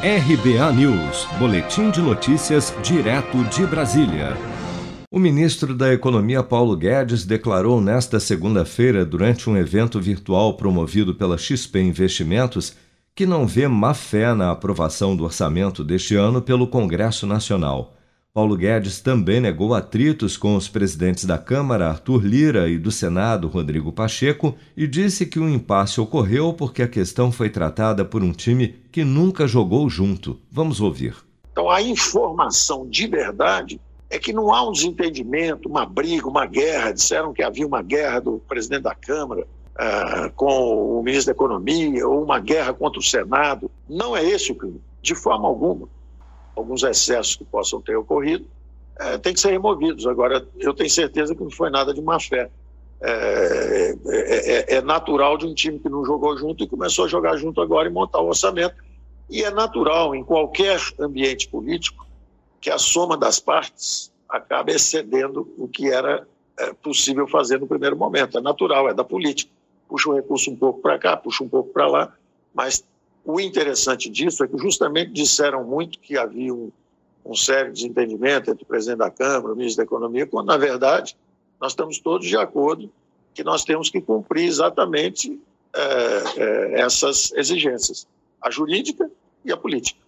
RBA 0.00 0.72
News, 0.74 1.26
Boletim 1.40 1.90
de 1.90 2.00
Notícias, 2.00 2.72
direto 2.84 3.42
de 3.46 3.66
Brasília. 3.66 4.36
O 5.10 5.18
ministro 5.18 5.74
da 5.74 5.92
Economia 5.92 6.40
Paulo 6.40 6.76
Guedes 6.76 7.24
declarou 7.24 7.80
nesta 7.80 8.20
segunda-feira, 8.20 9.04
durante 9.04 9.50
um 9.50 9.56
evento 9.56 10.00
virtual 10.00 10.54
promovido 10.54 11.16
pela 11.16 11.36
XP 11.36 11.80
Investimentos, 11.80 12.76
que 13.12 13.26
não 13.26 13.44
vê 13.44 13.66
má 13.66 13.92
fé 13.92 14.32
na 14.34 14.52
aprovação 14.52 15.16
do 15.16 15.24
orçamento 15.24 15.82
deste 15.82 16.14
ano 16.14 16.40
pelo 16.40 16.68
Congresso 16.68 17.26
Nacional. 17.26 17.97
Paulo 18.38 18.56
Guedes 18.56 19.00
também 19.00 19.40
negou 19.40 19.74
atritos 19.74 20.36
com 20.36 20.54
os 20.54 20.68
presidentes 20.68 21.24
da 21.24 21.36
Câmara, 21.36 21.88
Arthur 21.88 22.24
Lira, 22.24 22.68
e 22.68 22.78
do 22.78 22.88
Senado, 22.88 23.48
Rodrigo 23.48 23.90
Pacheco, 23.90 24.54
e 24.76 24.86
disse 24.86 25.26
que 25.26 25.40
o 25.40 25.48
impasse 25.48 26.00
ocorreu 26.00 26.52
porque 26.52 26.80
a 26.80 26.86
questão 26.86 27.32
foi 27.32 27.50
tratada 27.50 28.04
por 28.04 28.22
um 28.22 28.30
time 28.30 28.76
que 28.92 29.02
nunca 29.02 29.48
jogou 29.48 29.90
junto. 29.90 30.38
Vamos 30.52 30.80
ouvir. 30.80 31.16
Então, 31.50 31.68
a 31.68 31.82
informação 31.82 32.88
de 32.88 33.08
verdade 33.08 33.80
é 34.08 34.20
que 34.20 34.32
não 34.32 34.54
há 34.54 34.68
um 34.68 34.70
desentendimento, 34.70 35.68
uma 35.68 35.84
briga, 35.84 36.28
uma 36.28 36.46
guerra. 36.46 36.92
Disseram 36.92 37.32
que 37.32 37.42
havia 37.42 37.66
uma 37.66 37.82
guerra 37.82 38.20
do 38.20 38.40
presidente 38.46 38.82
da 38.82 38.94
Câmara 38.94 39.48
uh, 39.74 40.30
com 40.36 41.00
o 41.00 41.02
ministro 41.02 41.34
da 41.34 41.36
Economia, 41.36 42.06
ou 42.06 42.22
uma 42.22 42.38
guerra 42.38 42.72
contra 42.72 43.00
o 43.00 43.02
Senado. 43.02 43.68
Não 43.88 44.16
é 44.16 44.24
esse 44.24 44.52
o 44.52 44.54
crime, 44.54 44.80
de 45.02 45.16
forma 45.16 45.48
alguma 45.48 45.88
alguns 46.58 46.82
excessos 46.82 47.36
que 47.36 47.44
possam 47.44 47.80
ter 47.80 47.96
ocorrido, 47.96 48.46
é, 48.98 49.16
tem 49.16 49.32
que 49.32 49.40
ser 49.40 49.50
removidos. 49.50 50.06
Agora, 50.06 50.46
eu 50.58 50.74
tenho 50.74 50.90
certeza 50.90 51.34
que 51.34 51.42
não 51.42 51.50
foi 51.50 51.70
nada 51.70 51.94
de 51.94 52.02
má 52.02 52.18
fé. 52.18 52.50
É, 53.00 53.96
é, 54.06 54.74
é, 54.74 54.76
é, 54.76 54.82
natural 54.82 55.38
de 55.38 55.46
um 55.46 55.54
time 55.54 55.78
que 55.78 55.88
não 55.88 56.04
jogou 56.04 56.36
junto 56.36 56.64
e 56.64 56.66
começou 56.66 57.04
a 57.04 57.08
jogar 57.08 57.36
junto 57.36 57.60
agora 57.60 57.88
e 57.88 57.92
montar 57.92 58.20
o 58.20 58.26
orçamento. 58.26 58.74
E 59.30 59.44
é 59.44 59.50
natural 59.50 60.14
em 60.14 60.24
qualquer 60.24 60.80
ambiente 60.98 61.48
político 61.48 62.06
que 62.60 62.70
a 62.70 62.78
soma 62.78 63.16
das 63.16 63.38
partes 63.38 64.12
acabe 64.28 64.72
excedendo 64.72 65.48
o 65.56 65.68
que 65.68 65.88
era 65.88 66.26
é, 66.58 66.72
possível 66.72 67.28
fazer 67.28 67.60
no 67.60 67.68
primeiro 67.68 67.96
momento. 67.96 68.36
É 68.36 68.40
natural, 68.40 68.88
é 68.88 68.94
da 68.94 69.04
política. 69.04 69.50
Puxa 69.88 70.10
o 70.10 70.14
recurso 70.14 70.50
um 70.50 70.56
pouco 70.56 70.80
para 70.80 70.98
cá, 70.98 71.16
puxa 71.16 71.44
um 71.44 71.48
pouco 71.48 71.72
para 71.72 71.86
lá, 71.86 72.12
mas 72.52 72.84
o 73.24 73.40
interessante 73.40 74.08
disso 74.08 74.42
é 74.42 74.48
que 74.48 74.58
justamente 74.58 75.12
disseram 75.12 75.64
muito 75.64 75.98
que 75.98 76.16
havia 76.16 76.52
um, 76.52 76.70
um 77.24 77.34
sério 77.34 77.72
desentendimento 77.72 78.50
entre 78.50 78.64
o 78.64 78.66
presidente 78.66 78.98
da 78.98 79.10
Câmara, 79.10 79.52
o 79.52 79.56
ministro 79.56 79.78
da 79.78 79.84
Economia, 79.84 80.26
quando, 80.26 80.46
na 80.46 80.56
verdade, 80.56 81.16
nós 81.60 81.72
estamos 81.72 81.98
todos 81.98 82.26
de 82.26 82.36
acordo 82.36 82.90
que 83.34 83.44
nós 83.44 83.64
temos 83.64 83.90
que 83.90 84.00
cumprir 84.00 84.46
exatamente 84.46 85.38
é, 85.74 85.82
é, 86.36 86.80
essas 86.80 87.32
exigências, 87.32 88.06
a 88.42 88.50
jurídica 88.50 89.10
e 89.44 89.52
a 89.52 89.56
política. 89.56 90.00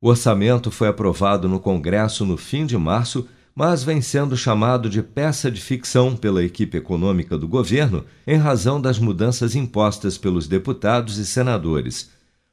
O 0.00 0.08
orçamento 0.08 0.70
foi 0.70 0.88
aprovado 0.88 1.48
no 1.48 1.60
Congresso 1.60 2.24
no 2.24 2.36
fim 2.36 2.66
de 2.66 2.76
março, 2.76 3.28
mas 3.54 3.84
vem 3.84 4.00
sendo 4.00 4.36
chamado 4.36 4.88
de 4.88 5.02
peça 5.02 5.50
de 5.50 5.60
ficção 5.60 6.16
pela 6.16 6.42
equipe 6.42 6.76
econômica 6.76 7.36
do 7.36 7.46
governo 7.46 8.04
em 8.26 8.36
razão 8.36 8.80
das 8.80 8.98
mudanças 8.98 9.54
impostas 9.54 10.16
pelos 10.16 10.48
deputados 10.48 11.18
e 11.18 11.26
senadores. 11.26 12.10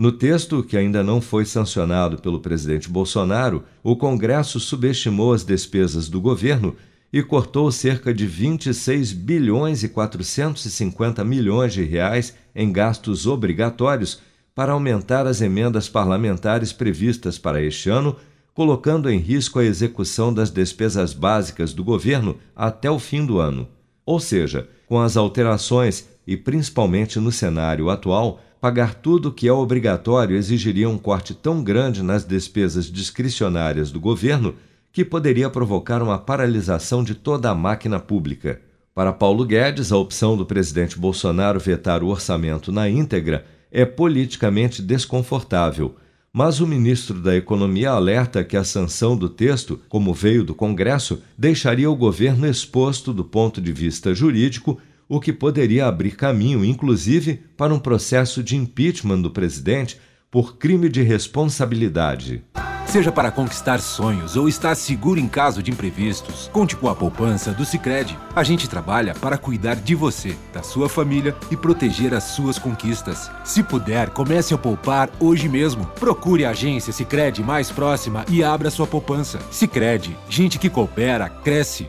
No 0.00 0.10
texto, 0.10 0.62
que 0.62 0.78
ainda 0.78 1.04
não 1.04 1.20
foi 1.20 1.44
sancionado 1.44 2.16
pelo 2.22 2.40
presidente 2.40 2.88
Bolsonaro, 2.88 3.64
o 3.82 3.94
Congresso 3.94 4.58
subestimou 4.58 5.34
as 5.34 5.44
despesas 5.44 6.08
do 6.08 6.18
governo 6.22 6.74
e 7.12 7.22
cortou 7.22 7.70
cerca 7.70 8.14
de 8.14 8.26
26 8.26 9.12
bilhões 9.12 9.82
e 9.82 9.90
450 9.90 11.22
milhões 11.22 11.74
de 11.74 11.84
reais 11.84 12.34
em 12.54 12.72
gastos 12.72 13.26
obrigatórios 13.26 14.22
para 14.54 14.72
aumentar 14.72 15.26
as 15.26 15.42
emendas 15.42 15.86
parlamentares 15.86 16.72
previstas 16.72 17.36
para 17.36 17.60
este 17.60 17.90
ano, 17.90 18.16
colocando 18.54 19.10
em 19.10 19.18
risco 19.18 19.58
a 19.58 19.64
execução 19.66 20.32
das 20.32 20.50
despesas 20.50 21.12
básicas 21.12 21.74
do 21.74 21.84
governo 21.84 22.38
até 22.56 22.90
o 22.90 22.98
fim 22.98 23.26
do 23.26 23.38
ano. 23.38 23.68
Ou 24.06 24.18
seja, 24.18 24.66
com 24.86 24.98
as 24.98 25.18
alterações 25.18 26.08
e 26.26 26.38
principalmente 26.38 27.20
no 27.20 27.30
cenário 27.30 27.90
atual, 27.90 28.40
pagar 28.60 28.94
tudo 28.94 29.32
que 29.32 29.48
é 29.48 29.52
obrigatório 29.52 30.36
exigiria 30.36 30.88
um 30.88 30.98
corte 30.98 31.32
tão 31.32 31.64
grande 31.64 32.02
nas 32.02 32.24
despesas 32.24 32.86
discricionárias 32.86 33.90
do 33.90 33.98
governo 33.98 34.54
que 34.92 35.04
poderia 35.04 35.48
provocar 35.48 36.02
uma 36.02 36.18
paralisação 36.18 37.02
de 37.02 37.14
toda 37.14 37.50
a 37.50 37.54
máquina 37.54 37.98
pública. 37.98 38.60
Para 38.94 39.12
Paulo 39.12 39.46
Guedes, 39.46 39.92
a 39.92 39.96
opção 39.96 40.36
do 40.36 40.44
presidente 40.44 40.98
Bolsonaro 40.98 41.58
vetar 41.58 42.02
o 42.02 42.08
orçamento 42.08 42.70
na 42.70 42.88
íntegra 42.88 43.46
é 43.70 43.84
politicamente 43.84 44.82
desconfortável, 44.82 45.94
mas 46.32 46.60
o 46.60 46.66
ministro 46.66 47.20
da 47.20 47.34
Economia 47.34 47.90
alerta 47.90 48.44
que 48.44 48.56
a 48.56 48.64
sanção 48.64 49.16
do 49.16 49.28
texto, 49.28 49.80
como 49.88 50.12
veio 50.12 50.44
do 50.44 50.54
Congresso, 50.54 51.22
deixaria 51.38 51.90
o 51.90 51.96
governo 51.96 52.46
exposto 52.46 53.12
do 53.12 53.24
ponto 53.24 53.60
de 53.60 53.72
vista 53.72 54.14
jurídico 54.14 54.78
o 55.10 55.18
que 55.18 55.32
poderia 55.32 55.86
abrir 55.86 56.12
caminho, 56.12 56.64
inclusive, 56.64 57.42
para 57.56 57.74
um 57.74 57.80
processo 57.80 58.44
de 58.44 58.56
impeachment 58.56 59.20
do 59.20 59.30
presidente 59.30 60.00
por 60.30 60.56
crime 60.56 60.88
de 60.88 61.02
responsabilidade. 61.02 62.44
Seja 62.86 63.10
para 63.10 63.30
conquistar 63.30 63.80
sonhos 63.80 64.36
ou 64.36 64.48
estar 64.48 64.74
seguro 64.76 65.18
em 65.18 65.26
caso 65.26 65.62
de 65.62 65.70
imprevistos, 65.70 66.48
conte 66.52 66.76
com 66.76 66.88
a 66.88 66.94
poupança 66.94 67.52
do 67.52 67.64
Sicredi. 67.64 68.16
A 68.34 68.44
gente 68.44 68.68
trabalha 68.68 69.14
para 69.14 69.36
cuidar 69.36 69.76
de 69.76 69.96
você, 69.96 70.36
da 70.52 70.62
sua 70.62 70.88
família 70.88 71.34
e 71.50 71.56
proteger 71.56 72.14
as 72.14 72.24
suas 72.24 72.58
conquistas. 72.58 73.30
Se 73.44 73.64
puder, 73.64 74.10
comece 74.10 74.54
a 74.54 74.58
poupar 74.58 75.10
hoje 75.18 75.48
mesmo. 75.48 75.86
Procure 75.98 76.44
a 76.44 76.50
agência 76.50 76.92
Sicredi 76.92 77.42
mais 77.42 77.70
próxima 77.70 78.24
e 78.28 78.44
abra 78.44 78.70
sua 78.70 78.86
poupança. 78.86 79.40
Sicredi, 79.50 80.16
gente 80.28 80.58
que 80.58 80.70
coopera 80.70 81.28
cresce 81.28 81.88